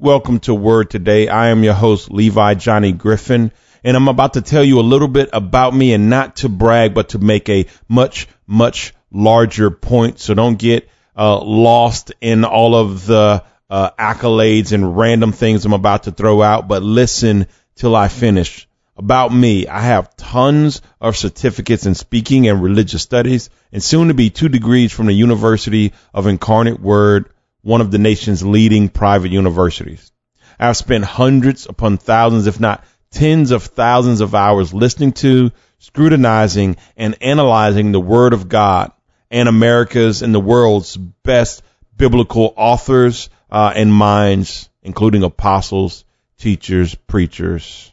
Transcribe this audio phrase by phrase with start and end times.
[0.00, 1.26] Welcome to Word Today.
[1.26, 3.50] I am your host, Levy Johnny Griffin,
[3.82, 6.94] and I'm about to tell you a little bit about me and not to brag,
[6.94, 10.20] but to make a much, much larger point.
[10.20, 15.72] So don't get uh, lost in all of the uh, accolades and random things I'm
[15.72, 18.68] about to throw out, but listen till I finish.
[18.96, 24.14] About me, I have tons of certificates in speaking and religious studies, and soon to
[24.14, 27.30] be two degrees from the University of Incarnate Word,
[27.62, 30.12] one of the nation's leading private universities.
[30.58, 36.76] I've spent hundreds upon thousands, if not tens of thousands of hours listening to, scrutinizing,
[36.96, 38.92] and analyzing the Word of God
[39.30, 41.62] and America's and the world's best
[41.96, 46.04] biblical authors uh, and minds, including apostles,
[46.38, 47.92] teachers, preachers,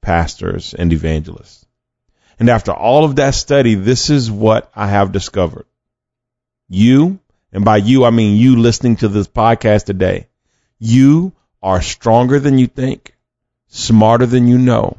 [0.00, 1.66] pastors, and evangelists.
[2.38, 5.66] And after all of that study, this is what I have discovered.
[6.68, 7.20] You,
[7.52, 10.28] and by you, I mean you listening to this podcast today,
[10.78, 13.14] you are stronger than you think,
[13.68, 14.98] smarter than you know,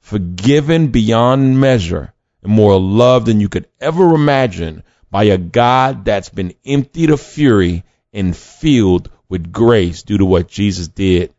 [0.00, 6.28] forgiven beyond measure, and more loved than you could ever imagine by a God that's
[6.28, 11.34] been emptied of fury and filled with grace due to what Jesus did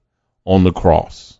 [0.46, 1.40] on the cross.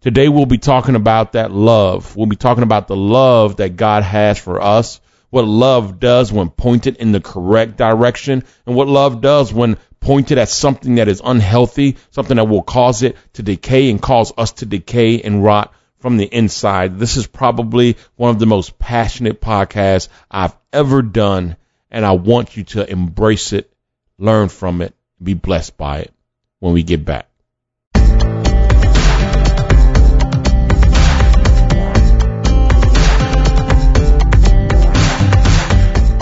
[0.00, 2.16] Today we'll be talking about that love.
[2.16, 5.00] We'll be talking about the love that God has for us,
[5.32, 10.36] what love does when pointed in the correct direction, and what love does when pointed
[10.36, 14.52] at something that is unhealthy, something that will cause it to decay and cause us
[14.52, 16.98] to decay and rot from the inside.
[16.98, 21.56] This is probably one of the most passionate podcasts I've ever done,
[21.90, 23.72] and I want you to embrace it,
[24.18, 26.12] learn from it, be blessed by it
[26.58, 27.31] when we get back.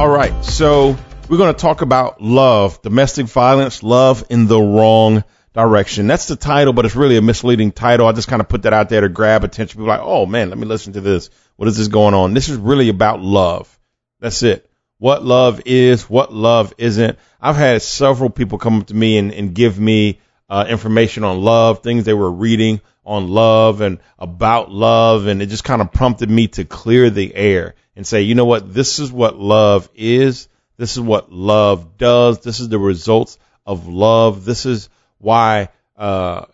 [0.01, 0.97] All right, so
[1.29, 6.07] we're going to talk about love, domestic violence, love in the wrong direction.
[6.07, 8.07] That's the title, but it's really a misleading title.
[8.07, 9.77] I just kind of put that out there to grab attention.
[9.77, 11.29] People like, oh man, let me listen to this.
[11.57, 12.33] What is this going on?
[12.33, 13.79] This is really about love.
[14.21, 14.71] That's it.
[14.97, 17.19] What love is, what love isn't.
[17.39, 20.19] I've had several people come up to me and, and give me
[20.49, 25.47] uh, information on love, things they were reading on love and about love, and it
[25.47, 28.99] just kind of prompted me to clear the air and say, you know what, this
[28.99, 30.49] is what love is.
[30.77, 32.41] This is what love does.
[32.41, 34.45] This is the results of love.
[34.45, 36.47] This is why uh,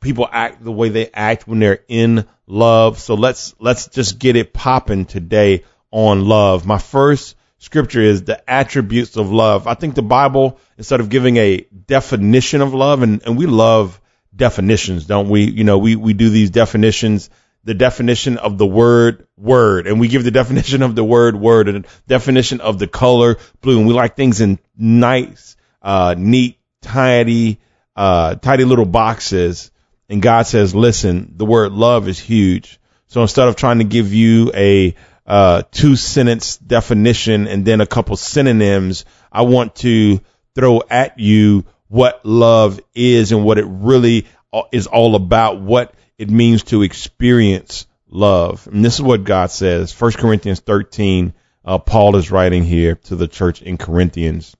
[0.00, 2.98] people act the way they act when they're in love.
[2.98, 6.66] So let's let's just get it popping today on love.
[6.66, 9.66] My first scripture is the attributes of love.
[9.66, 14.00] I think the Bible, instead of giving a definition of love, and, and we love
[14.34, 15.44] definitions, don't we?
[15.44, 17.30] You know, we, we do these definitions
[17.64, 21.68] the definition of the word word and we give the definition of the word word
[21.68, 27.58] and definition of the color blue and we like things in nice uh, neat tidy
[27.96, 29.70] uh, tidy little boxes
[30.08, 34.12] and god says listen the word love is huge so instead of trying to give
[34.14, 34.94] you a
[35.26, 40.20] uh, two sentence definition and then a couple synonyms i want to
[40.54, 44.24] throw at you what love is and what it really
[44.70, 48.68] is all about what it means to experience love.
[48.70, 49.92] And this is what God says.
[50.00, 51.34] 1 Corinthians 13,
[51.64, 54.56] uh, Paul is writing here to the church in Corinthians.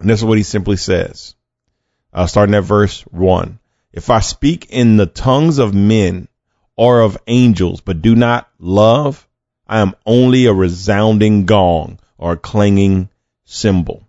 [0.00, 1.36] And this is what he simply says.
[2.12, 3.60] Uh, starting at verse 1.
[3.92, 6.26] If I speak in the tongues of men
[6.76, 9.28] or of angels, but do not love,
[9.68, 13.10] I am only a resounding gong or a clanging
[13.44, 14.08] cymbal.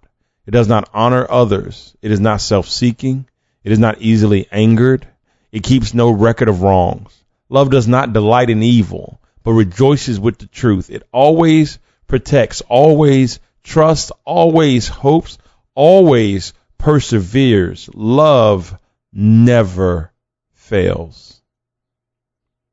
[0.51, 1.95] It does not honor others.
[2.01, 3.25] It is not self seeking.
[3.63, 5.07] It is not easily angered.
[5.49, 7.23] It keeps no record of wrongs.
[7.47, 10.89] Love does not delight in evil, but rejoices with the truth.
[10.89, 15.37] It always protects, always trusts, always hopes,
[15.73, 17.89] always perseveres.
[17.93, 18.77] Love
[19.13, 20.11] never
[20.51, 21.41] fails.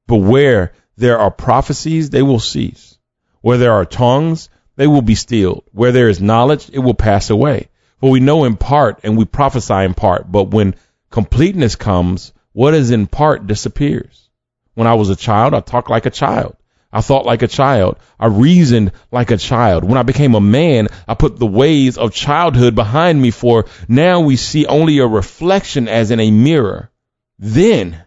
[0.09, 2.99] But where there are prophecies, they will cease.
[3.41, 5.65] Where there are tongues, they will be stilled.
[5.73, 7.69] Where there is knowledge, it will pass away.
[8.01, 10.77] For we know in part and we prophesy in part, but when
[11.11, 14.31] completeness comes, what is in part disappears.
[14.75, 16.57] When I was a child, I talked like a child.
[16.93, 17.97] I thought like a child.
[18.21, 19.83] I reasoned like a child.
[19.83, 24.21] When I became a man, I put the ways of childhood behind me for now
[24.21, 26.89] we see only a reflection as in a mirror.
[27.37, 28.01] Then,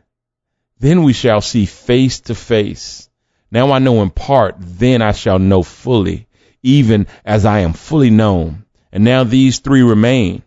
[0.79, 3.09] then we shall see face to face.
[3.51, 6.27] Now I know in part, then I shall know fully,
[6.63, 8.65] even as I am fully known.
[8.91, 10.43] And now these three remain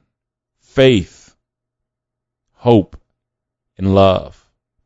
[0.61, 1.35] faith,
[2.53, 2.97] hope,
[3.79, 4.41] and love.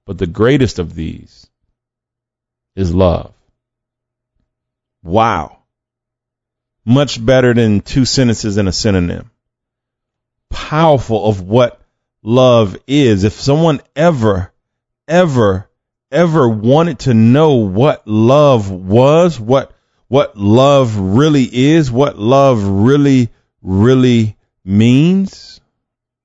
[0.04, 1.48] But the greatest of these
[2.74, 3.34] is love.
[5.02, 5.58] Wow.
[6.84, 9.30] Much better than two sentences and a synonym.
[10.48, 11.80] Powerful of what
[12.22, 13.24] love is.
[13.24, 14.52] If someone ever,
[15.06, 15.68] ever,
[16.10, 19.72] ever wanted to know what love was, what,
[20.08, 23.30] what love really is, what love really,
[23.62, 25.60] really means,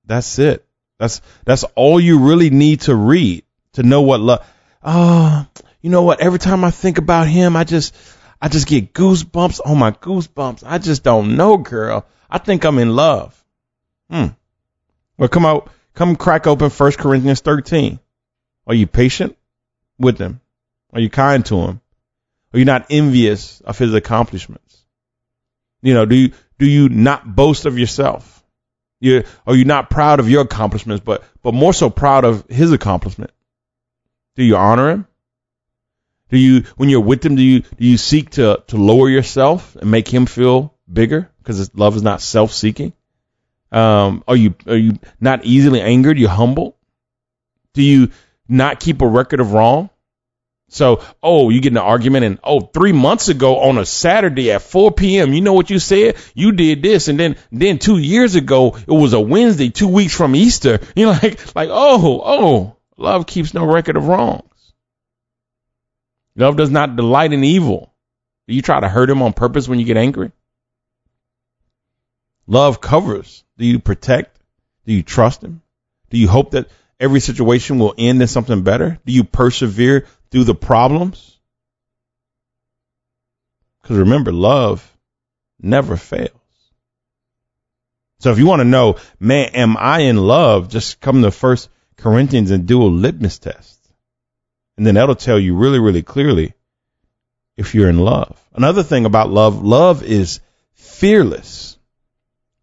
[0.06, 0.66] that's it.
[1.00, 3.44] That's, that's all you really need to read
[3.74, 4.46] to know what love.
[4.82, 5.46] Oh,
[5.82, 6.22] you know what?
[6.22, 7.96] Every time I think about him, I just,
[8.42, 10.64] I just get goosebumps on my goosebumps.
[10.66, 12.06] I just don't know, girl.
[12.30, 13.42] I think I'm in love.
[14.10, 14.28] Hmm.
[15.18, 18.00] Well, come out, come crack open 1 Corinthians 13.
[18.66, 19.38] Are you patient
[20.00, 20.40] with him?
[20.94, 21.82] Are you kind to him?
[22.54, 24.86] Are you not envious of his accomplishments?
[25.82, 28.44] You know, do you, do you not boast of yourself?
[29.00, 32.72] You, are you not proud of your accomplishments, but, but more so proud of his
[32.72, 33.32] accomplishment?
[34.36, 35.08] Do you honor him?
[36.30, 39.76] Do you, when you're with him, do you do you seek to to lower yourself
[39.76, 41.30] and make him feel bigger?
[41.38, 42.94] Because love is not self-seeking.
[43.72, 46.18] Um, are you are you not easily angered?
[46.18, 46.76] You humble.
[47.74, 48.10] Do you
[48.48, 49.92] not keep a record of wrong?
[50.74, 54.52] So, oh, you get in an argument and oh, three months ago on a Saturday
[54.52, 56.16] at 4 p.m., you know what you said?
[56.34, 60.16] You did this, and then then two years ago it was a Wednesday, two weeks
[60.16, 60.80] from Easter.
[60.96, 64.74] You know, like like oh oh, love keeps no record of wrongs.
[66.36, 67.94] Love does not delight in evil.
[68.48, 70.32] Do you try to hurt him on purpose when you get angry?
[72.48, 73.44] Love covers.
[73.58, 74.40] Do you protect?
[74.86, 75.62] Do you trust him?
[76.10, 76.68] Do you hope that
[77.00, 79.00] every situation will end in something better?
[79.06, 81.40] Do you persevere through the problems?
[83.82, 84.92] Because remember, love
[85.62, 86.32] never fails.
[88.18, 90.70] So if you want to know, man, am I in love?
[90.70, 93.80] Just come to First Corinthians and do a litmus test.
[94.76, 96.54] And then that'll tell you really, really clearly
[97.56, 98.36] if you're in love.
[98.56, 100.40] Another thing about love, love is
[100.74, 101.78] fearless.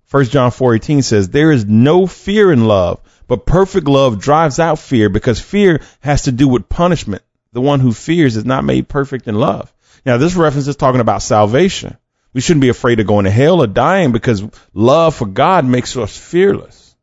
[0.06, 4.80] First John 4:18 says there is no fear in love, but perfect love drives out
[4.80, 7.22] fear because fear has to do with punishment.
[7.52, 9.72] The one who fears is not made perfect in love.
[10.06, 11.96] Now this reference is talking about salvation.
[12.32, 15.96] We shouldn't be afraid of going to hell or dying because love for God makes
[15.96, 16.94] us fearless.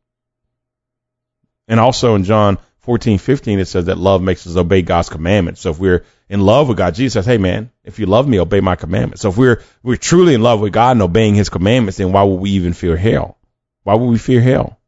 [1.66, 5.60] And also in John 14, 15, it says that love makes us obey God's commandments.
[5.60, 8.40] So if we're in love with God, Jesus says, Hey man, if you love me,
[8.40, 9.20] obey my commandments.
[9.20, 12.22] So if we're, we're truly in love with God and obeying his commandments, then why
[12.22, 13.36] would we even fear hell?
[13.82, 14.78] Why would we fear hell?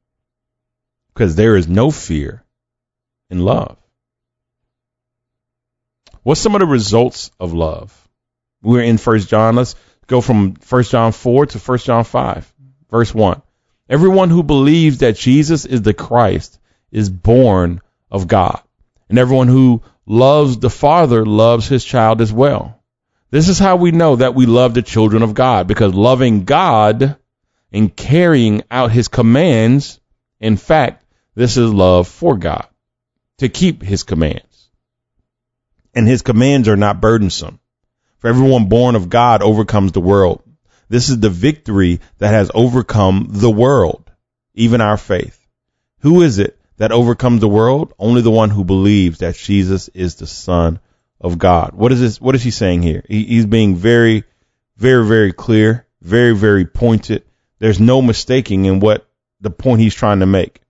[1.12, 2.42] Because there is no fear
[3.28, 3.76] in love.
[6.22, 7.96] What's some of the results of love?
[8.62, 9.56] We're in First John.
[9.56, 9.74] Let's
[10.06, 12.52] go from First John 4 to First John 5,
[12.90, 13.40] verse 1.
[13.88, 16.58] Everyone who believes that Jesus is the Christ
[16.92, 17.80] is born
[18.10, 18.60] of God.
[19.08, 22.82] And everyone who loves the Father loves his child as well.
[23.30, 27.16] This is how we know that we love the children of God because loving God
[27.72, 30.00] and carrying out his commands,
[30.38, 32.66] in fact, this is love for God
[33.38, 34.49] to keep his commands.
[35.94, 37.60] And his commands are not burdensome.
[38.18, 40.42] For everyone born of God overcomes the world.
[40.88, 44.10] This is the victory that has overcome the world,
[44.54, 45.38] even our faith.
[46.00, 47.94] Who is it that overcomes the world?
[47.98, 50.80] Only the one who believes that Jesus is the Son
[51.20, 51.72] of God.
[51.74, 52.20] What is this?
[52.20, 53.04] What is he saying here?
[53.08, 54.24] He, he's being very,
[54.76, 57.24] very, very clear, very, very pointed.
[57.58, 59.06] There's no mistaking in what
[59.40, 60.60] the point he's trying to make.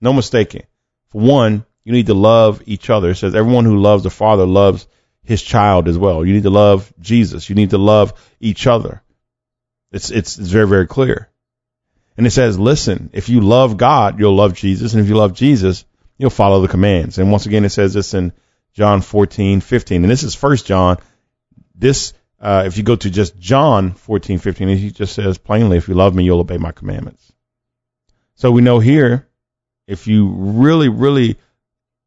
[0.00, 0.64] No mistaking.
[1.08, 3.10] For one, you need to love each other.
[3.10, 4.86] It says everyone who loves the Father loves
[5.24, 6.24] his child as well.
[6.24, 7.48] You need to love Jesus.
[7.48, 9.02] You need to love each other.
[9.90, 11.28] It's it's, it's very very clear.
[12.16, 14.92] And it says, listen, if you love God, you'll love Jesus.
[14.92, 15.84] And if you love Jesus,
[16.18, 17.18] you'll follow the commands.
[17.18, 18.32] And once again, it says this in
[18.74, 20.02] John 14, 15.
[20.02, 20.98] And this is first John.
[21.74, 25.88] This, uh, if you go to just John 14, 15, he just says plainly, if
[25.88, 27.32] you love me, you'll obey my commandments.
[28.34, 29.28] So we know here,
[29.86, 31.36] if you really, really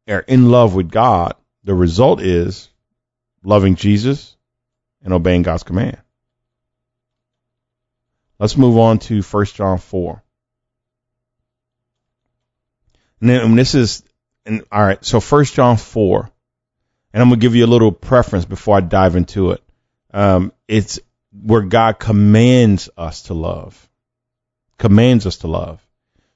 [0.08, 1.34] are in love with God,
[1.64, 2.68] the result is
[3.42, 4.36] loving Jesus
[5.02, 5.98] and obeying God's command.
[8.38, 10.22] Let's move on to 1 John 4.
[13.20, 14.02] And then and this is,
[14.44, 16.30] and all right, so 1 John 4.
[17.12, 19.62] And I'm going to give you a little preference before I dive into it.
[20.12, 21.00] Um, it's
[21.32, 23.88] where God commands us to love.
[24.76, 25.86] Commands us to love.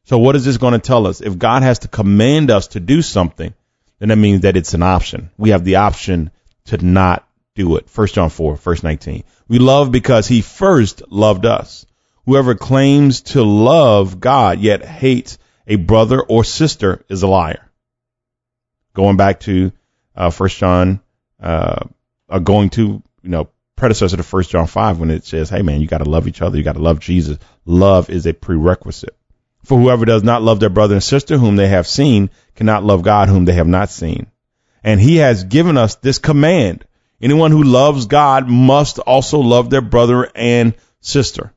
[0.04, 1.20] So what is this going to tell us?
[1.20, 3.54] If God has to command us to do something,
[4.00, 5.30] then that means that it's an option.
[5.36, 6.30] We have the option
[6.66, 7.88] to not do it.
[7.94, 9.24] 1 John 4, verse 19.
[9.46, 11.86] We love because he first loved us.
[12.24, 17.68] Whoever claims to love God yet hates a brother or sister is a liar.
[18.94, 19.72] Going back to
[20.16, 21.00] uh, 1 John,
[21.40, 21.84] uh,
[22.28, 25.80] uh, going to, you know, predecessor to 1 John 5 when it says, hey man,
[25.80, 26.56] you got to love each other.
[26.56, 27.38] You got to love Jesus.
[27.64, 29.16] Love is a prerequisite.
[29.64, 33.02] For whoever does not love their brother and sister whom they have seen cannot love
[33.02, 34.26] God whom they have not seen.
[34.82, 36.84] And he has given us this command.
[37.20, 41.52] Anyone who loves God must also love their brother and sister.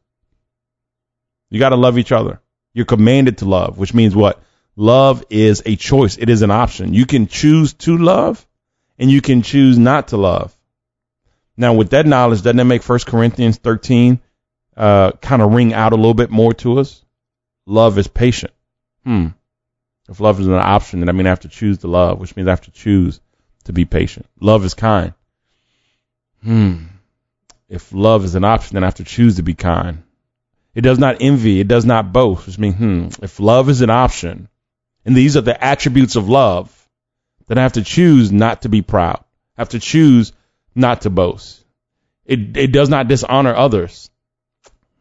[1.50, 2.42] You got to love each other.
[2.74, 4.44] You're commanded to love, which means what?
[4.76, 6.18] Love is a choice.
[6.18, 6.94] It is an option.
[6.94, 8.46] You can choose to love
[8.98, 10.56] and you can choose not to love.
[11.56, 14.20] Now, with that knowledge, doesn't that make 1 Corinthians 13
[14.76, 17.04] uh, kind of ring out a little bit more to us?
[17.66, 18.54] Love is patient.
[19.04, 19.28] Hmm.
[20.10, 22.36] If love is an option, then I mean I have to choose to love, which
[22.36, 23.22] means I have to choose
[23.66, 24.26] to be patient.
[24.40, 25.14] Love is kind.
[26.44, 26.84] Hmm.
[27.70, 30.04] If love is an option, then I have to choose to be kind.
[30.76, 31.60] It does not envy.
[31.60, 34.50] It does not boast, which means, hmm, if love is an option,
[35.06, 36.88] and these are the attributes of love,
[37.48, 39.24] then I have to choose not to be proud.
[39.58, 40.34] I have to choose
[40.76, 41.64] not to boast.
[42.26, 44.10] It, it does not dishonor others.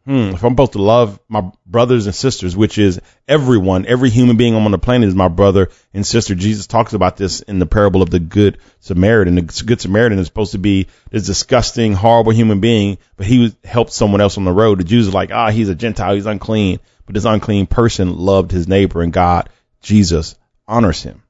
[0.05, 4.35] Hmm, if I'm supposed to love my brothers and sisters, which is everyone, every human
[4.35, 6.35] being on the planet is my brother and sister.
[6.35, 9.35] Jesus talks about this in the parable of the Good Samaritan.
[9.35, 13.93] The Good Samaritan is supposed to be this disgusting, horrible human being, but he helped
[13.93, 14.79] someone else on the road.
[14.79, 16.81] The Jews are like, ah, he's a Gentile, he's unclean.
[17.05, 19.47] But this unclean person loved his neighbor and God,
[19.81, 20.35] Jesus,
[20.67, 21.23] honors him.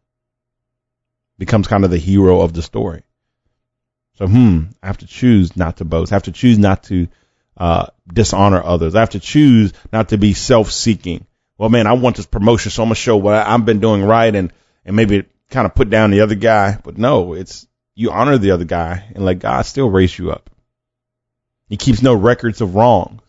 [1.38, 3.04] Becomes kind of the hero of the story.
[4.16, 6.12] So, hmm, I have to choose not to boast.
[6.12, 7.08] I have to choose not to
[7.58, 8.96] uh, dishonor others.
[8.96, 11.26] I have to choose not to be self-seeking.
[11.58, 14.34] Well, man, I want this promotion, so I'm gonna show what I've been doing right,
[14.34, 14.52] and
[14.86, 16.78] and maybe kind of put down the other guy.
[16.84, 20.50] But no, it's you honor the other guy and let God still raise you up.
[21.70, 23.22] He keeps no records of wrongs.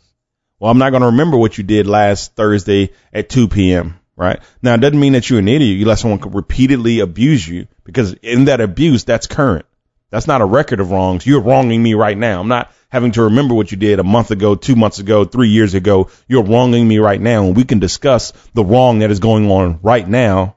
[0.58, 4.00] Well, I'm not to remember what you did last Thursday at 2 p.m.
[4.16, 5.76] Right now, it doesn't mean that you're an idiot.
[5.76, 9.66] You let someone repeatedly abuse you because in that abuse, that's current.
[10.14, 11.26] That's not a record of wrongs.
[11.26, 12.40] You're wronging me right now.
[12.40, 15.48] I'm not having to remember what you did a month ago, two months ago, three
[15.48, 16.08] years ago.
[16.28, 17.46] You're wronging me right now.
[17.46, 20.54] And we can discuss the wrong that is going on right now,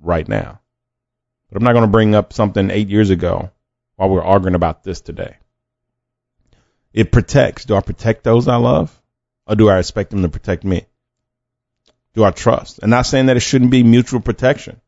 [0.00, 0.58] right now.
[1.50, 3.50] But I'm not going to bring up something eight years ago
[3.96, 5.36] while we're arguing about this today.
[6.94, 7.66] It protects.
[7.66, 8.98] Do I protect those I love?
[9.46, 10.86] Or do I expect them to protect me?
[12.14, 12.78] Do I trust?
[12.78, 14.80] And I'm not saying that it shouldn't be mutual protection.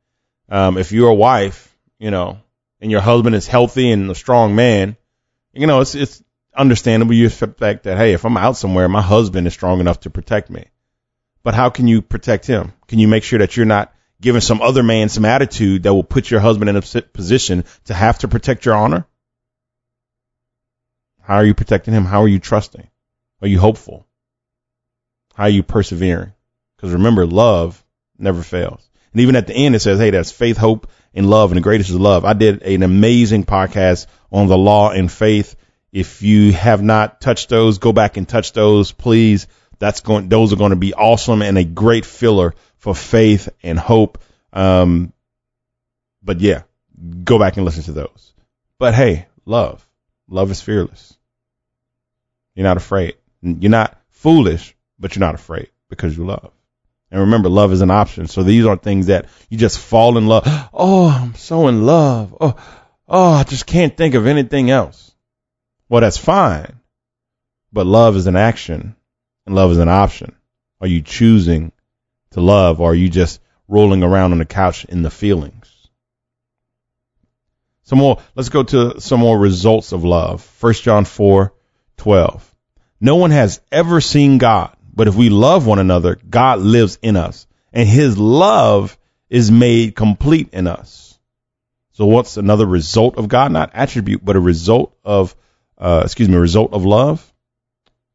[0.48, 2.38] Um, if you're a wife, you know,
[2.80, 4.96] and your husband is healthy and a strong man,
[5.52, 6.22] you know, it's it's
[6.54, 7.14] understandable.
[7.14, 10.50] You expect that, hey, if I'm out somewhere, my husband is strong enough to protect
[10.50, 10.66] me.
[11.42, 12.72] But how can you protect him?
[12.88, 16.04] Can you make sure that you're not giving some other man some attitude that will
[16.04, 19.06] put your husband in a position to have to protect your honor?
[21.22, 22.04] How are you protecting him?
[22.04, 22.88] How are you trusting?
[23.42, 24.06] Are you hopeful?
[25.34, 26.32] How are you persevering?
[26.76, 27.84] Because remember, love
[28.18, 28.88] never fails.
[29.16, 31.62] And even at the end, it says, hey, that's faith, hope, and love, and the
[31.62, 32.26] greatest is love.
[32.26, 35.56] I did an amazing podcast on the law and faith.
[35.90, 39.46] If you have not touched those, go back and touch those, please.
[39.78, 43.78] That's going, those are going to be awesome and a great filler for faith and
[43.78, 44.18] hope.
[44.52, 45.14] Um,
[46.22, 46.64] but yeah,
[47.24, 48.34] go back and listen to those.
[48.78, 49.88] But hey, love,
[50.28, 51.16] love is fearless.
[52.54, 53.14] You're not afraid.
[53.40, 56.52] You're not foolish, but you're not afraid because you love.
[57.16, 58.26] And remember, love is an option.
[58.26, 60.46] So these aren't things that you just fall in love.
[60.74, 62.36] Oh, I'm so in love.
[62.38, 62.54] Oh,
[63.08, 65.14] oh, I just can't think of anything else.
[65.88, 66.78] Well, that's fine.
[67.72, 68.96] But love is an action
[69.46, 70.36] and love is an option.
[70.82, 71.72] Are you choosing
[72.32, 75.88] to love or are you just rolling around on the couch in the feelings?
[77.84, 80.42] Some more, let's go to some more results of love.
[80.42, 81.50] First John 4,
[81.96, 82.54] 12.
[83.00, 87.16] No one has ever seen God but if we love one another, God lives in
[87.16, 88.98] us and his love
[89.28, 91.18] is made complete in us.
[91.92, 93.52] So what's another result of God?
[93.52, 95.36] Not attribute, but a result of,
[95.78, 97.32] uh, excuse me, a result of love?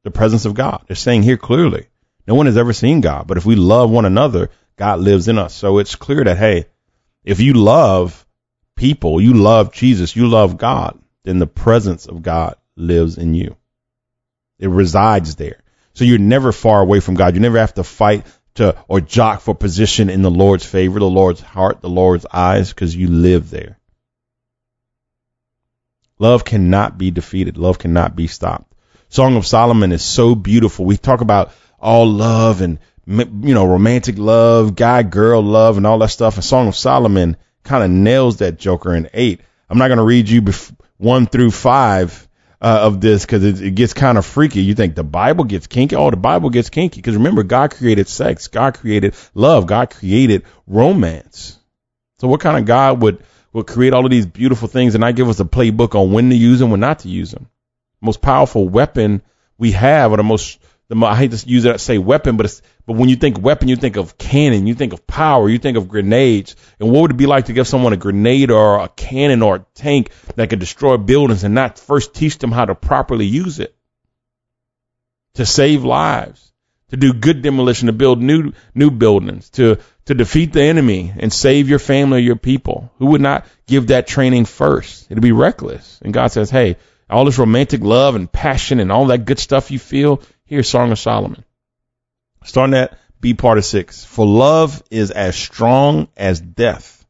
[0.03, 0.83] The presence of God.
[0.88, 1.88] They're saying here clearly,
[2.27, 5.38] no one has ever seen God, but if we love one another, God lives in
[5.38, 5.53] us.
[5.53, 6.65] So it's clear that, hey,
[7.23, 8.25] if you love
[8.75, 13.57] people, you love Jesus, you love God, then the presence of God lives in you.
[14.57, 15.61] It resides there.
[15.93, 17.36] So you're never far away from God.
[17.36, 21.05] You never have to fight to or jock for position in the Lord's favor, the
[21.05, 23.77] Lord's heart, the Lord's eyes, because you live there.
[26.19, 27.57] Love cannot be defeated.
[27.57, 28.71] Love cannot be stopped.
[29.10, 30.86] Song of Solomon is so beautiful.
[30.86, 36.00] We talk about all love and you know romantic love, guy girl love, and all
[36.00, 36.36] that stuff.
[36.36, 39.41] And Song of Solomon kind of nails that joker in eight.
[39.69, 40.45] I'm not going to read you
[40.98, 42.27] one through five
[42.62, 44.62] uh, of this because it, it, gets kind of freaky.
[44.62, 45.96] You think the Bible gets kinky?
[45.96, 50.44] Oh, the Bible gets kinky because remember, God created sex, God created love, God created
[50.68, 51.58] romance.
[52.20, 55.15] So what kind of God would would create all of these beautiful things and not
[55.15, 57.50] give us a playbook on when to use them, when not to use them?
[58.00, 59.22] Most powerful weapon
[59.58, 60.60] we have, or the most
[60.91, 63.69] the I hate to use that say weapon, but it's but when you think weapon,
[63.69, 66.57] you think of cannon, you think of power, you think of grenades.
[66.79, 69.55] And what would it be like to give someone a grenade or a cannon or
[69.55, 73.60] a tank that could destroy buildings and not first teach them how to properly use
[73.60, 73.74] it?
[75.36, 76.51] To save lives,
[76.89, 81.31] to do good demolition, to build new new buildings, to to defeat the enemy and
[81.31, 82.91] save your family or your people.
[82.98, 85.10] Who would not give that training first?
[85.10, 86.00] It'd be reckless.
[86.01, 86.75] And God says, Hey,
[87.10, 90.21] all this romantic love and passion and all that good stuff you feel,
[90.51, 91.46] here's Song of Solomon.
[92.43, 94.03] Starting at B part of six.
[94.03, 97.05] For love is as strong as death.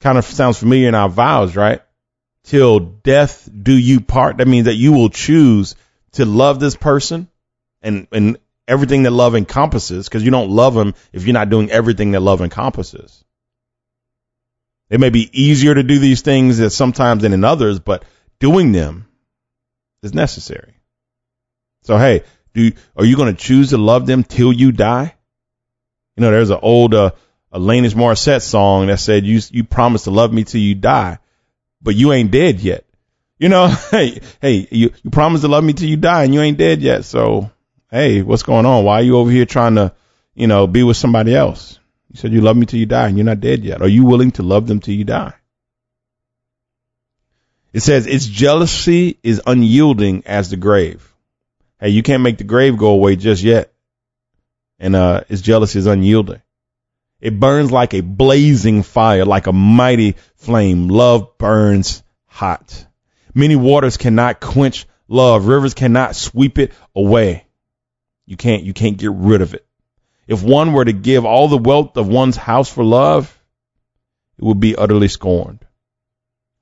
[0.00, 1.80] Kind of sounds familiar in our vows, right?
[2.44, 4.36] Till death do you part.
[4.36, 5.74] That means that you will choose
[6.12, 7.28] to love this person
[7.80, 8.36] and, and
[8.68, 12.20] everything that love encompasses, because you don't love them if you're not doing everything that
[12.20, 13.24] love encompasses.
[14.90, 18.04] It may be easier to do these things sometimes than in others, but
[18.38, 19.06] doing them
[20.02, 20.75] is necessary.
[21.86, 25.14] So hey, do are you going to choose to love them till you die?
[26.16, 27.12] You know, there's an old uh,
[27.54, 31.20] Alanis Morissette song that said you you promise to love me till you die,
[31.80, 32.84] but you ain't dead yet.
[33.38, 36.40] You know, hey, hey, you you promise to love me till you die, and you
[36.40, 37.04] ain't dead yet.
[37.04, 37.52] So,
[37.88, 38.84] hey, what's going on?
[38.84, 39.92] Why are you over here trying to,
[40.34, 41.78] you know, be with somebody else?
[42.10, 43.80] You said you love me till you die, and you're not dead yet.
[43.80, 45.34] Are you willing to love them till you die?
[47.72, 51.12] It says its jealousy is unyielding as the grave
[51.80, 53.72] hey, you can't make the grave go away just yet.
[54.78, 56.42] And uh, its jealousy is unyielding.
[57.20, 60.88] It burns like a blazing fire, like a mighty flame.
[60.88, 62.86] Love burns hot.
[63.34, 65.46] Many waters cannot quench love.
[65.46, 67.46] Rivers cannot sweep it away.
[68.26, 69.66] You can't, you can't get rid of it.
[70.26, 73.32] If one were to give all the wealth of one's house for love,
[74.38, 75.64] it would be utterly scorned.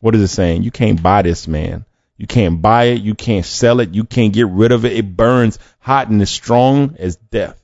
[0.00, 0.62] What is it saying?
[0.62, 1.86] You can't buy this man.
[2.16, 3.02] You can't buy it.
[3.02, 3.94] You can't sell it.
[3.94, 4.92] You can't get rid of it.
[4.92, 7.60] It burns hot and as strong as death.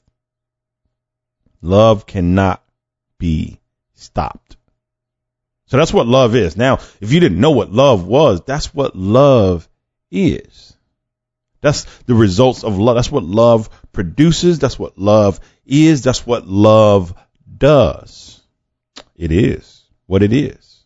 [1.62, 2.62] Love cannot
[3.18, 3.60] be
[3.94, 4.56] stopped.
[5.66, 6.56] So that's what love is.
[6.56, 9.68] Now, if you didn't know what love was, that's what love
[10.10, 10.76] is.
[11.60, 12.96] That's the results of love.
[12.96, 14.58] That's what love produces.
[14.58, 16.02] That's what love is.
[16.02, 17.14] That's what love
[17.56, 18.40] does.
[19.14, 20.84] It is what it is.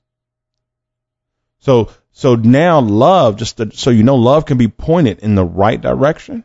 [1.61, 5.45] So so now love, just to, so you know, love can be pointed in the
[5.45, 6.45] right direction.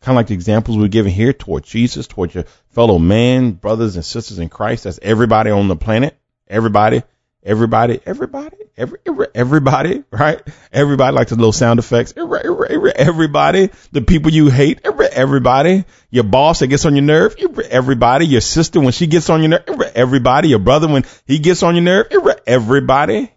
[0.00, 3.96] Kind of like the examples we're giving here toward Jesus, toward your fellow man, brothers
[3.96, 4.84] and sisters in Christ.
[4.84, 6.16] That's everybody on the planet.
[6.46, 7.02] Everybody,
[7.42, 10.40] everybody, everybody, every, every, everybody, right?
[10.72, 12.14] Everybody like the little sound effects.
[12.16, 17.34] Everybody, the people you hate, everybody, your boss that gets on your nerve,
[17.70, 21.64] everybody, your sister when she gets on your nerve, everybody, your brother when he gets
[21.64, 22.06] on your nerve,
[22.46, 23.32] everybody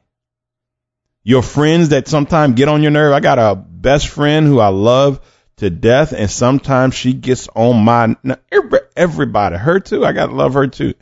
[1.26, 3.12] your friends that sometimes get on your nerve.
[3.12, 5.20] I got a best friend who I love
[5.58, 8.16] to death, and sometimes she gets on my
[8.96, 9.58] everybody.
[9.58, 10.06] Her too.
[10.06, 10.94] I gotta love her too.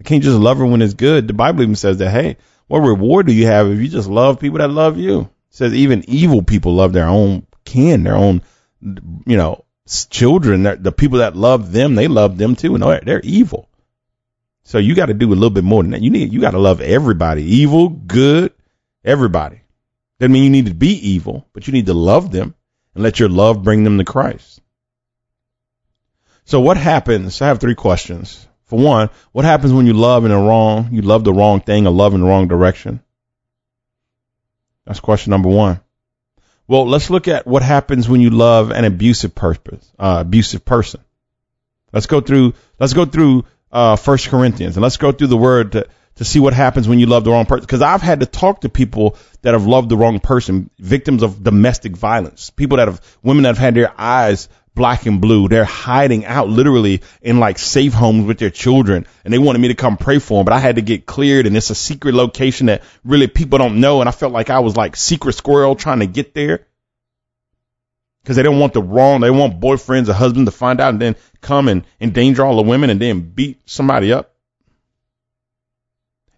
[0.00, 1.28] I can't just love her when it's good.
[1.28, 2.10] The Bible even says that.
[2.10, 2.36] Hey,
[2.66, 5.20] what reward do you have if you just love people that love you?
[5.20, 8.42] It says even evil people love their own kin, their own,
[8.82, 9.64] you know,
[10.10, 10.64] children.
[10.64, 13.68] The people that love them, they love them too, and they're, they're evil.
[14.64, 16.02] So you got to do a little bit more than that.
[16.02, 18.52] You need, you got to love everybody, evil, good,
[19.04, 19.62] everybody.
[20.18, 22.54] Doesn't mean you need to be evil, but you need to love them
[22.94, 24.60] and let your love bring them to Christ.
[26.44, 27.40] So what happens?
[27.40, 28.46] I have three questions.
[28.64, 31.86] For one, what happens when you love in the wrong, you love the wrong thing
[31.86, 33.00] or love in the wrong direction?
[34.84, 35.80] That's question number one.
[36.66, 41.00] Well, let's look at what happens when you love an abusive purpose, uh, abusive person.
[41.92, 45.72] Let's go through, let's go through, uh, First Corinthians and let's go through the word
[45.72, 45.86] to,
[46.18, 47.62] to see what happens when you love the wrong person.
[47.62, 51.42] Because I've had to talk to people that have loved the wrong person, victims of
[51.42, 55.48] domestic violence, people that have, women that have had their eyes black and blue.
[55.48, 59.06] They're hiding out literally in like safe homes with their children.
[59.24, 61.46] And they wanted me to come pray for them, but I had to get cleared.
[61.46, 64.00] And it's a secret location that really people don't know.
[64.00, 66.66] And I felt like I was like secret squirrel trying to get there
[68.22, 71.00] because they don't want the wrong, they want boyfriends or husbands to find out and
[71.00, 74.34] then come and endanger all the women and then beat somebody up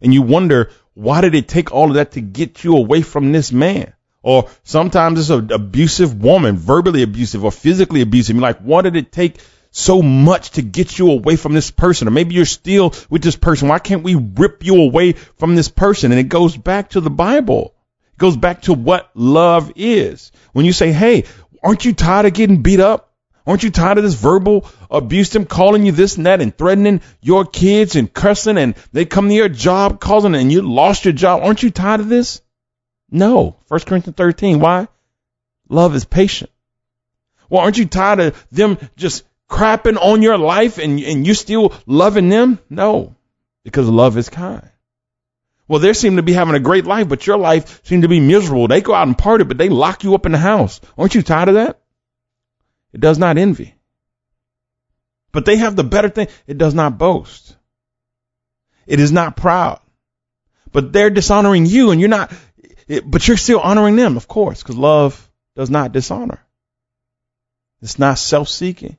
[0.01, 3.33] and you wonder why did it take all of that to get you away from
[3.33, 3.93] this man?
[4.23, 8.37] Or sometimes it's an abusive woman, verbally abusive or physically abusive.
[8.37, 12.07] You're like, what did it take so much to get you away from this person?
[12.07, 13.69] Or maybe you're still with this person.
[13.69, 16.13] Why can't we rip you away from this person?
[16.13, 17.75] And it goes back to the Bible.
[18.13, 20.33] It goes back to what love is.
[20.53, 21.25] When you say, Hey,
[21.63, 23.10] aren't you tired of getting beat up?
[23.47, 27.01] Aren't you tired of this verbal abuse, them calling you this and that and threatening
[27.21, 31.13] your kids and cussing and they come to your job causing and you lost your
[31.13, 31.43] job?
[31.43, 32.43] Aren't you tired of this?
[33.11, 33.57] No.
[33.69, 34.61] 1 Corinthians 13.
[34.61, 34.89] Why?
[35.69, 36.51] Love is patient.
[37.49, 41.75] Well, aren't you tired of them just crapping on your life and, and you still
[41.87, 42.61] loving them?
[42.69, 43.17] No.
[43.65, 44.69] Because love is kind.
[45.67, 48.21] Well, they seem to be having a great life, but your life seems to be
[48.21, 48.67] miserable.
[48.67, 50.81] They go out and party, but they lock you up in the house.
[50.99, 51.80] Aren't you tired of that?
[52.93, 53.75] It does not envy.
[55.33, 56.29] But they have the better thing.
[56.47, 57.57] It does not boast.
[58.87, 59.81] It is not proud.
[60.73, 62.33] But they're dishonoring you and you're not,
[63.05, 66.41] but you're still honoring them, of course, because love does not dishonor.
[67.83, 68.99] It's not self-seeking.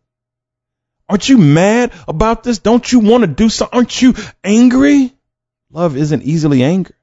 [1.07, 2.59] Aren't you mad about this?
[2.59, 3.77] Don't you want to do something?
[3.77, 5.13] Aren't you angry?
[5.69, 6.95] Love isn't easily angered.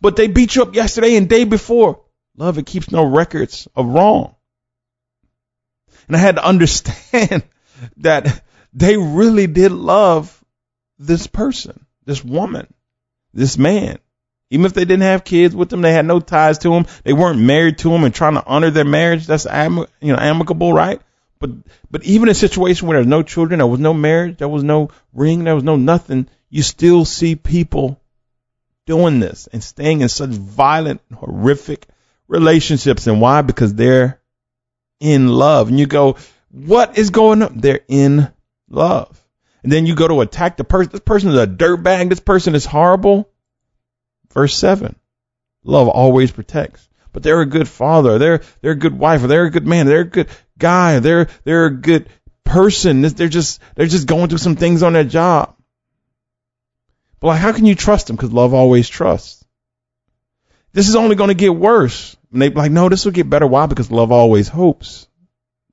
[0.00, 2.00] But they beat you up yesterday and day before.
[2.36, 4.36] Love, it keeps no records of wrong.
[6.06, 7.44] And I had to understand
[7.98, 10.42] that they really did love
[10.98, 12.72] this person, this woman,
[13.32, 13.98] this man.
[14.50, 16.86] Even if they didn't have kids with them, they had no ties to him.
[17.04, 19.26] They weren't married to him and trying to honor their marriage.
[19.26, 21.00] That's am- you know amicable, right?
[21.38, 21.50] But
[21.90, 24.62] but even in a situation where there's no children, there was no marriage, there was
[24.62, 28.00] no ring, there was no nothing, you still see people
[28.86, 31.86] doing this and staying in such violent, horrific
[32.28, 33.06] relationships.
[33.06, 33.42] And why?
[33.42, 34.20] Because they're
[35.02, 35.68] in love.
[35.68, 36.16] And you go,
[36.50, 37.58] what is going on?
[37.58, 38.32] They're in
[38.70, 39.18] love.
[39.62, 40.92] And then you go to attack the person.
[40.92, 42.08] This person is a dirtbag.
[42.08, 43.30] This person is horrible.
[44.32, 44.96] Verse seven.
[45.64, 46.88] Love always protects.
[47.12, 48.18] But they're a good father.
[48.18, 49.22] They're they're a good wife.
[49.22, 49.86] Or they're a good man.
[49.86, 50.98] They're a good guy.
[50.98, 52.08] They're they're a good
[52.44, 53.02] person.
[53.02, 55.56] They're just they're just going through some things on their job.
[57.20, 58.16] But like, how can you trust them?
[58.16, 59.44] Because love always trusts.
[60.72, 62.16] This is only going to get worse.
[62.32, 63.46] And they be like, no, this will get better.
[63.46, 63.66] Why?
[63.66, 65.06] Because love always hopes.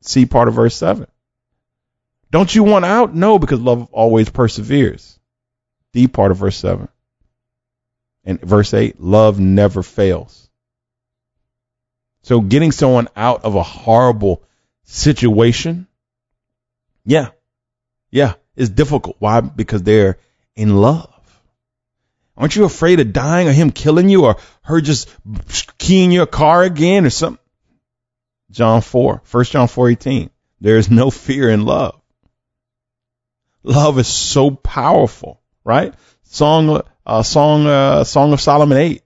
[0.02, 1.08] See part of verse seven.
[2.32, 3.16] Don't you want out?
[3.16, 5.20] No, because love always perseveres.
[5.94, 6.90] D part of verse seven.
[8.24, 10.50] And verse eight, love never fails.
[12.22, 14.44] So getting someone out of a horrible
[14.84, 15.88] situation,
[17.06, 17.30] yeah,
[18.12, 19.16] yeah, is difficult.
[19.20, 19.40] Why?
[19.42, 20.18] Because they're
[20.56, 21.10] in love.
[22.40, 25.14] Aren't you afraid of dying or him killing you or her just
[25.78, 27.44] keying your car again or something?
[28.50, 30.30] John 4, 1 John 4, 18.
[30.62, 32.02] There is no fear in love.
[33.62, 35.94] Love is so powerful, right?
[36.24, 39.04] Song, uh, song, uh, Song of Solomon 8.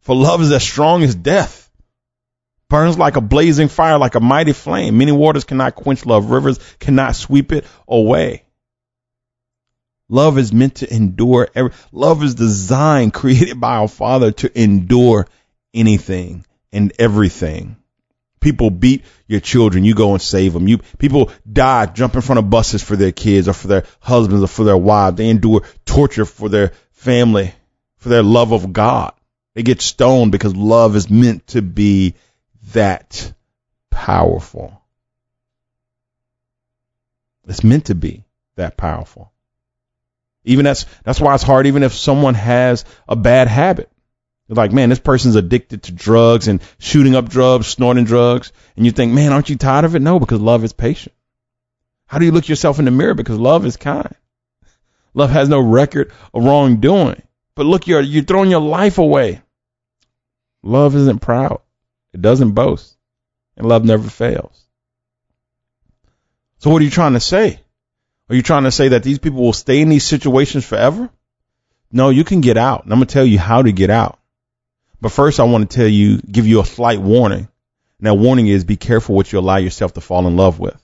[0.00, 1.70] For love is as strong as death.
[2.68, 4.98] Burns like a blazing fire, like a mighty flame.
[4.98, 6.30] Many waters cannot quench love.
[6.30, 8.44] Rivers cannot sweep it away.
[10.10, 11.48] Love is meant to endure.
[11.54, 15.28] Every, love is designed, created by our Father to endure
[15.72, 17.76] anything and everything.
[18.40, 20.66] People beat your children, you go and save them.
[20.66, 24.42] You people die, jump in front of buses for their kids or for their husbands
[24.42, 25.16] or for their wives.
[25.16, 27.54] They endure torture for their family,
[27.98, 29.12] for their love of God.
[29.54, 32.14] They get stoned because love is meant to be
[32.72, 33.32] that
[33.90, 34.82] powerful.
[37.46, 38.24] It's meant to be
[38.56, 39.29] that powerful.
[40.44, 41.66] Even that's that's why it's hard.
[41.66, 43.90] Even if someone has a bad habit,
[44.48, 48.92] like man, this person's addicted to drugs and shooting up drugs, snorting drugs, and you
[48.92, 50.02] think, man, aren't you tired of it?
[50.02, 51.14] No, because love is patient.
[52.06, 53.14] How do you look yourself in the mirror?
[53.14, 54.14] Because love is kind.
[55.14, 57.22] Love has no record of wrongdoing.
[57.54, 59.42] But look, you're you're throwing your life away.
[60.62, 61.60] Love isn't proud.
[62.12, 62.96] It doesn't boast.
[63.56, 64.66] And love never fails.
[66.58, 67.60] So what are you trying to say?
[68.30, 71.10] Are you trying to say that these people will stay in these situations forever?
[71.90, 72.84] No, you can get out.
[72.84, 74.20] And I'm going to tell you how to get out.
[75.00, 77.48] But first, I want to tell you, give you a slight warning.
[77.98, 80.80] And that warning is be careful what you allow yourself to fall in love with.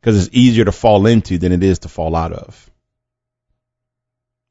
[0.00, 2.70] Because it's easier to fall into than it is to fall out of.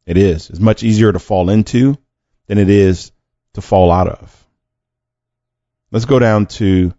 [0.05, 0.51] It is.
[0.51, 1.97] It's much easier to fall into
[2.45, 3.11] than it is
[3.55, 4.45] to fall out of.
[5.91, 6.93] Let's go down to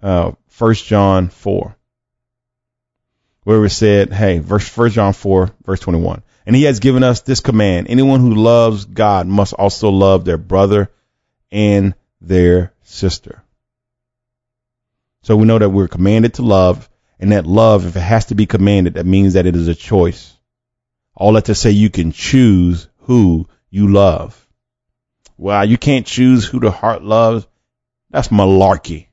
[0.00, 1.77] uh, 1 John 4
[3.48, 6.22] where it said, hey, verse First John 4, verse 21.
[6.44, 7.86] And he has given us this command.
[7.88, 10.90] Anyone who loves God must also love their brother
[11.50, 13.42] and their sister.
[15.22, 18.34] So we know that we're commanded to love and that love, if it has to
[18.34, 20.36] be commanded, that means that it is a choice.
[21.14, 24.46] All that to say you can choose who you love.
[25.38, 27.46] Well, you can't choose who the heart loves.
[28.10, 29.06] That's malarkey.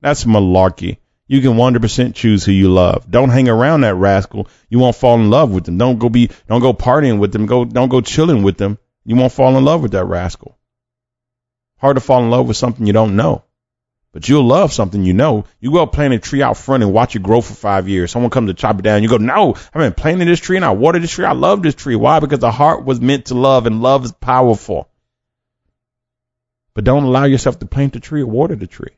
[0.00, 0.96] That's malarkey.
[1.26, 3.10] You can 100% choose who you love.
[3.10, 4.48] Don't hang around that rascal.
[4.68, 5.78] You won't fall in love with them.
[5.78, 7.46] Don't go be, don't go partying with them.
[7.46, 8.78] Go, don't go chilling with them.
[9.04, 10.58] You won't fall in love with that rascal.
[11.78, 13.44] Hard to fall in love with something you don't know.
[14.12, 15.44] But you'll love something you know.
[15.60, 18.12] You go plant a tree out front and watch it grow for five years.
[18.12, 19.02] Someone comes to chop it down.
[19.02, 21.24] You go, no, I've been planting this tree and I watered this tree.
[21.24, 21.96] I love this tree.
[21.96, 22.20] Why?
[22.20, 24.88] Because the heart was meant to love and love is powerful.
[26.74, 28.96] But don't allow yourself to plant the tree or water the tree.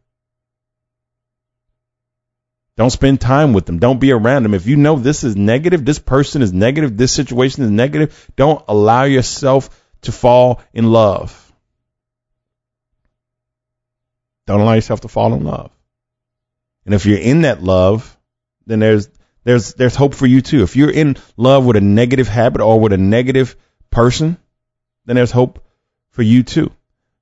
[2.77, 3.79] Don't spend time with them.
[3.79, 4.53] Don't be around them.
[4.53, 8.63] If you know this is negative, this person is negative, this situation is negative, don't
[8.69, 9.71] allow yourself
[10.03, 11.43] to fall in love.
[14.47, 15.71] Don't allow yourself to fall in love.
[16.85, 18.17] And if you're in that love,
[18.67, 19.09] then there's
[19.43, 20.63] there's there's hope for you too.
[20.63, 23.57] If you're in love with a negative habit or with a negative
[23.91, 24.37] person,
[25.07, 25.65] then there's hope
[26.11, 26.71] for you too.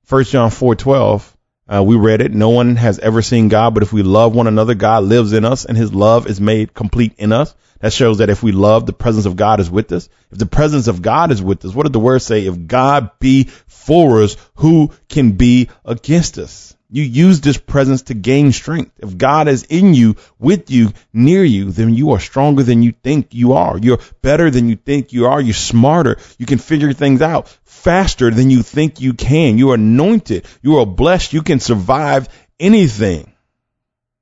[0.03, 1.35] First John four twelve
[1.67, 2.33] uh, we read it.
[2.33, 5.45] No one has ever seen God, but if we love one another, God lives in
[5.45, 7.55] us and his love is made complete in us.
[7.79, 10.07] That shows that if we love, the presence of God is with us.
[10.31, 12.45] If the presence of God is with us, what did the word say?
[12.45, 16.74] If God be for us, who can be against us?
[16.89, 18.91] You use this presence to gain strength.
[18.99, 22.91] If God is in you, with you, near you, then you are stronger than you
[22.91, 23.77] think you are.
[23.77, 25.41] You're better than you think you are.
[25.41, 26.17] You're smarter.
[26.37, 29.57] You can figure things out faster than you think you can.
[29.57, 30.45] You're anointed.
[30.61, 31.33] You are blessed.
[31.33, 33.33] You can survive anything.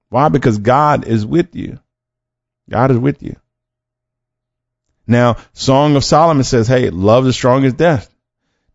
[0.09, 0.29] Why?
[0.29, 1.79] Because God is with you.
[2.69, 3.35] God is with you.
[5.05, 8.09] Now, Song of Solomon says, hey, love is strong as death.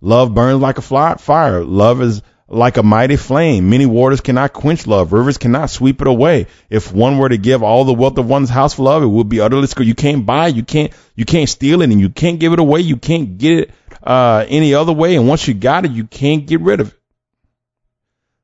[0.01, 1.65] Love burns like a fire.
[1.65, 3.69] Love is like a mighty flame.
[3.69, 5.13] Many waters cannot quench love.
[5.13, 6.47] Rivers cannot sweep it away.
[6.71, 9.29] If one were to give all the wealth of one's house for love, it would
[9.29, 9.87] be utterly scarce.
[9.87, 12.81] You can't buy, you can't, you can't steal it and you can't give it away.
[12.81, 13.71] You can't get it,
[14.03, 15.17] uh, any other way.
[15.17, 16.95] And once you got it, you can't get rid of it.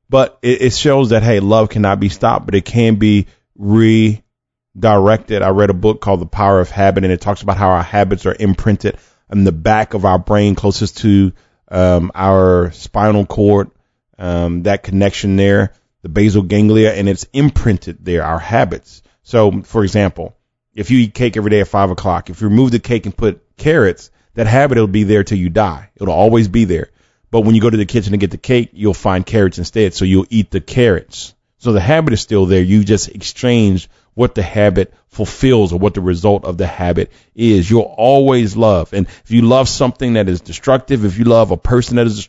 [0.07, 3.25] But it, it shows that, hey, love cannot be stopped, but it can be
[3.57, 5.41] redirected.
[5.41, 7.83] I read a book called The Power of Habit and it talks about how our
[7.83, 8.99] habits are imprinted
[9.31, 11.33] in the back of our brain closest to
[11.69, 13.71] um, our spinal cord
[14.17, 19.01] um, that connection there, the basal ganglia, and it's imprinted there, our habits.
[19.23, 20.35] So, for example,
[20.73, 23.15] if you eat cake every day at five o'clock, if you remove the cake and
[23.15, 25.89] put carrots, that habit will be there till you die.
[25.95, 26.89] It'll always be there.
[27.31, 29.93] But when you go to the kitchen to get the cake, you'll find carrots instead.
[29.93, 31.33] So you'll eat the carrots.
[31.57, 32.61] So the habit is still there.
[32.61, 37.69] You just exchange what the habit fulfills or what the result of the habit is.
[37.69, 38.93] You'll always love.
[38.93, 42.25] And if you love something that is destructive, if you love a person that is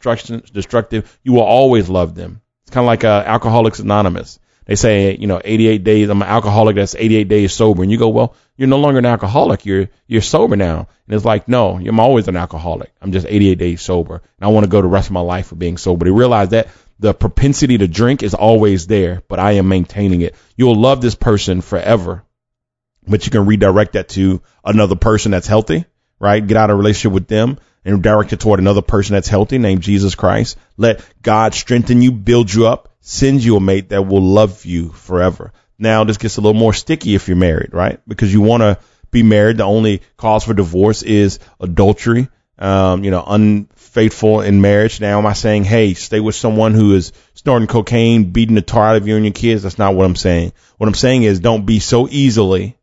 [0.53, 2.43] destructive, you will always love them.
[2.65, 4.39] It's kind of like uh, Alcoholics Anonymous.
[4.67, 7.85] They say, you know, 88 days, I'm an alcoholic that's 88 days sober.
[7.85, 9.65] And you go, well, you're no longer an alcoholic.
[9.65, 10.89] You're, you're sober now.
[11.07, 12.93] And it's like, no, I'm always an alcoholic.
[13.01, 14.17] I'm just 88 days sober.
[14.17, 16.05] And I want to go the rest of my life being sober.
[16.05, 16.67] They realize that
[16.99, 20.35] the propensity to drink is always there, but I am maintaining it.
[20.57, 22.25] You'll love this person forever,
[23.07, 25.85] but you can redirect that to another person that's healthy,
[26.19, 26.45] right?
[26.45, 29.83] Get out of relationship with them and direct it toward another person that's healthy named
[29.83, 30.57] Jesus Christ.
[30.77, 34.91] Let God strengthen you, build you up, send you a mate that will love you
[34.91, 35.53] forever.
[35.79, 38.01] Now this gets a little more sticky if you're married, right?
[38.09, 38.79] Because you want to
[39.11, 39.59] be married.
[39.59, 42.29] The only cause for divorce is adultery
[42.59, 43.23] um, you know,
[43.97, 45.01] unfaithful in marriage.
[45.01, 48.91] Now, am I saying, hey, stay with someone who is snorting cocaine, beating the tar
[48.91, 49.63] out of you and your kids?
[49.63, 50.53] That's not what I'm saying.
[50.77, 52.77] What I'm saying is don't be so easily,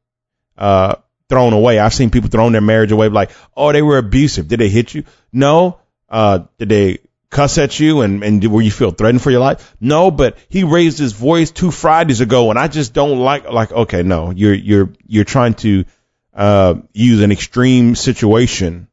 [0.57, 0.95] uh,
[1.29, 1.77] thrown away.
[1.77, 4.47] I've seen people throwing their marriage away like, oh, they were abusive.
[4.47, 5.03] Did they hit you?
[5.31, 5.79] No.
[6.09, 6.97] Uh, did they
[7.29, 9.75] cuss at you and, and where you feel threatened for your life?
[9.79, 13.71] No, but he raised his voice two Fridays ago and I just don't like, like,
[13.71, 15.85] okay, no, you're, you're, you're trying to,
[16.33, 18.87] uh, use an extreme situation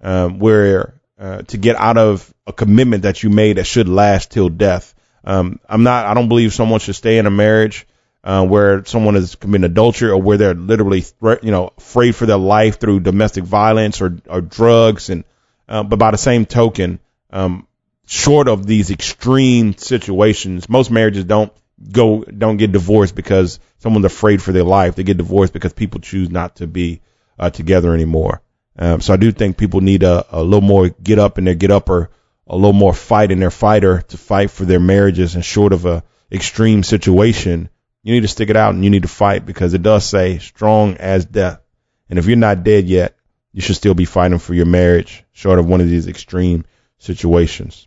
[0.00, 4.32] um, where uh, to get out of a commitment that you made that should last
[4.32, 4.92] till death.
[5.22, 6.06] Um, I'm not.
[6.06, 7.86] I don't believe someone should stay in a marriage
[8.24, 12.38] uh, where someone is committing adultery or where they're literally, you know, afraid for their
[12.38, 15.10] life through domestic violence or, or drugs.
[15.10, 15.22] And
[15.68, 16.98] uh, but by the same token,
[17.30, 17.68] um,
[18.04, 21.52] short of these extreme situations, most marriages don't
[21.92, 24.96] go don't get divorced because someone's afraid for their life.
[24.96, 27.00] They get divorced because people choose not to be
[27.38, 28.42] uh, together anymore.
[28.76, 31.54] Um, so I do think people need a, a little more get up in their
[31.54, 32.10] get upper,
[32.46, 35.34] a little more fight in their fighter to fight for their marriages.
[35.34, 37.68] And short of a extreme situation,
[38.02, 40.38] you need to stick it out and you need to fight because it does say
[40.38, 41.60] strong as death.
[42.08, 43.16] And if you're not dead yet,
[43.52, 46.64] you should still be fighting for your marriage, short of one of these extreme
[46.98, 47.86] situations.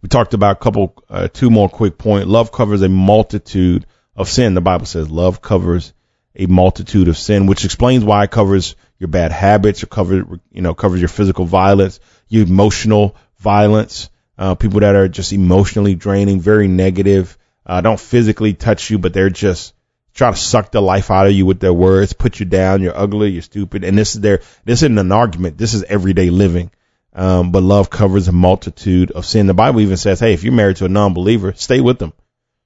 [0.00, 2.28] We talked about a couple, uh, two more quick point.
[2.28, 4.54] Love covers a multitude of sin.
[4.54, 5.92] The Bible says love covers
[6.34, 10.62] a multitude of sin, which explains why it covers your bad habits, it covers, you
[10.62, 16.40] know, covers your physical violence, your emotional violence, uh, people that are just emotionally draining,
[16.40, 19.74] very negative, uh, don't physically touch you, but they're just
[20.14, 22.96] try to suck the life out of you with their words, put you down, you're
[22.96, 23.84] ugly, you're stupid.
[23.84, 25.58] And this is their, this isn't an argument.
[25.58, 26.70] This is everyday living.
[27.12, 29.46] Um, but love covers a multitude of sin.
[29.46, 32.12] The Bible even says, hey, if you're married to a non-believer, stay with them.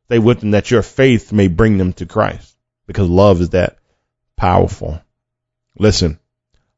[0.07, 3.79] Stay with them that your faith may bring them to Christ because love is that
[4.37, 5.01] powerful.
[5.79, 6.19] Listen,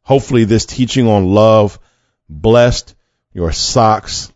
[0.02, 1.78] hopefully this teaching on love
[2.28, 2.94] blessed
[3.32, 4.32] your socks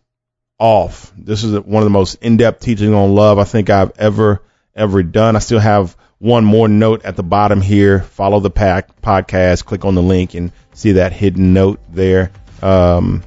[0.59, 1.11] off.
[1.17, 4.41] This is one of the most in-depth teaching on love I think I've ever,
[4.75, 5.35] ever done.
[5.35, 8.01] I still have one more note at the bottom here.
[8.01, 12.31] Follow the pack podcast, click on the link and see that hidden note there.
[12.61, 13.23] Um,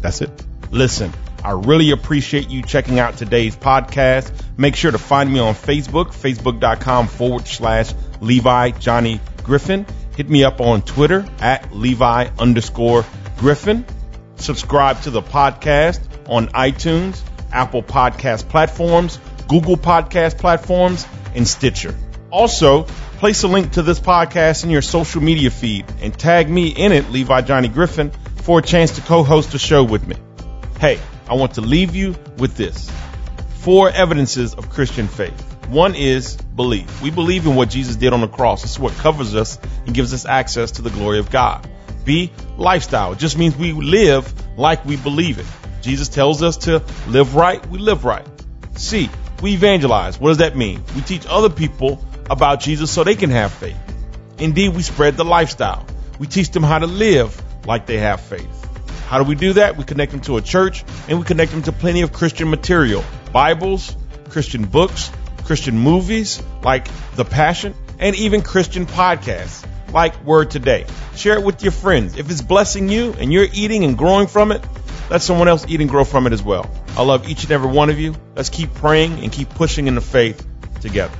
[0.00, 0.30] that's it.
[0.70, 1.12] Listen,
[1.48, 4.30] I really appreciate you checking out today's podcast.
[4.58, 9.86] Make sure to find me on Facebook, facebook.com forward slash Levy Johnny Griffin.
[10.14, 13.06] Hit me up on Twitter at Levy underscore
[13.38, 13.86] Griffin.
[14.36, 17.18] Subscribe to the podcast on iTunes,
[17.50, 21.96] Apple Podcast platforms, Google Podcast platforms, and Stitcher.
[22.30, 26.68] Also, place a link to this podcast in your social media feed and tag me
[26.68, 28.10] in it, Levy Johnny Griffin,
[28.42, 30.16] for a chance to co-host a show with me.
[30.78, 32.90] Hey, I want to leave you with this.
[33.60, 35.44] Four evidences of Christian faith.
[35.68, 37.02] One is belief.
[37.02, 38.64] We believe in what Jesus did on the cross.
[38.64, 41.68] Is what covers us and gives us access to the glory of God.
[42.04, 43.12] B, lifestyle.
[43.12, 45.46] It just means we live like we believe it.
[45.82, 48.26] Jesus tells us to live right, we live right.
[48.76, 49.10] C,
[49.42, 50.18] we evangelize.
[50.18, 50.82] What does that mean?
[50.94, 53.76] We teach other people about Jesus so they can have faith.
[54.38, 55.86] Indeed, we spread the lifestyle.
[56.18, 58.67] We teach them how to live like they have faith.
[59.08, 59.78] How do we do that?
[59.78, 63.02] We connect them to a church and we connect them to plenty of Christian material.
[63.32, 63.96] Bibles,
[64.28, 65.10] Christian books,
[65.44, 70.84] Christian movies like The Passion, and even Christian podcasts like Word Today.
[71.16, 72.18] Share it with your friends.
[72.18, 74.62] If it's blessing you and you're eating and growing from it,
[75.08, 76.70] let someone else eat and grow from it as well.
[76.94, 78.14] I love each and every one of you.
[78.36, 80.46] Let's keep praying and keep pushing in the faith
[80.82, 81.16] together.